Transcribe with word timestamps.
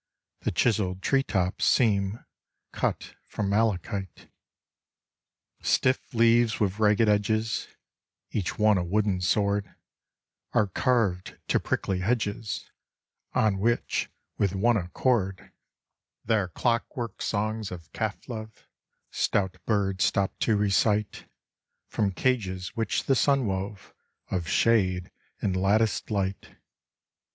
The 0.39 0.51
chiselled 0.51 1.03
tree 1.03 1.21
tops 1.21 1.63
Seem 1.65 2.25
cut 2.71 3.13
from 3.27 3.49
malachite. 3.51 4.31
Stiff 5.61 6.11
leaves 6.15 6.59
with 6.59 6.79
ragged 6.79 7.07
edges 7.07 7.67
(Each 8.31 8.57
one 8.57 8.79
a 8.79 8.83
wooden 8.83 9.21
sword) 9.21 9.75
Are 10.53 10.65
carved 10.65 11.37
to 11.49 11.59
prickly 11.59 11.99
hedges, 11.99 12.71
On 13.33 13.59
which, 13.59 14.09
with 14.39 14.55
one 14.55 14.75
accord, 14.75 15.37
i8 15.37 15.37
De 15.37 15.41
Luxe. 15.43 15.53
Their 16.25 16.47
clock 16.47 16.97
work 16.97 17.21
songs 17.21 17.71
of 17.71 17.93
calf 17.93 18.27
love 18.27 18.67
Stout 19.11 19.57
birds 19.67 20.03
stop 20.03 20.35
to 20.39 20.57
recite, 20.57 21.29
From 21.85 22.09
cages 22.11 22.69
which 22.69 23.03
the 23.03 23.15
sun 23.15 23.45
wove 23.45 23.93
Of 24.31 24.47
shade 24.47 25.11
and 25.43 25.55
latticed 25.55 26.09
light. 26.09 26.55